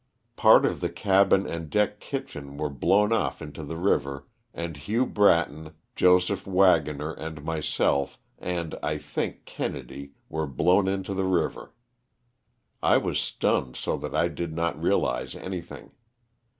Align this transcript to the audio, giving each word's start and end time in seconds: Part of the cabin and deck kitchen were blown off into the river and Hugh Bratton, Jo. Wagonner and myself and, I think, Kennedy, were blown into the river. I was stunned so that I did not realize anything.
Part 0.35 0.65
of 0.65 0.81
the 0.81 0.89
cabin 0.89 1.45
and 1.45 1.69
deck 1.69 1.99
kitchen 1.99 2.57
were 2.57 2.71
blown 2.71 3.13
off 3.13 3.39
into 3.39 3.63
the 3.63 3.77
river 3.77 4.25
and 4.51 4.75
Hugh 4.75 5.05
Bratton, 5.05 5.75
Jo. 5.95 6.17
Wagonner 6.47 7.13
and 7.19 7.43
myself 7.43 8.17
and, 8.39 8.73
I 8.81 8.97
think, 8.97 9.45
Kennedy, 9.45 10.13
were 10.27 10.47
blown 10.47 10.87
into 10.87 11.13
the 11.13 11.25
river. 11.25 11.75
I 12.81 12.97
was 12.97 13.19
stunned 13.19 13.75
so 13.75 13.95
that 13.97 14.15
I 14.15 14.27
did 14.27 14.55
not 14.55 14.81
realize 14.81 15.35
anything. 15.35 15.91